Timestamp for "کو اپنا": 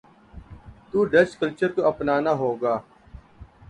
1.75-2.15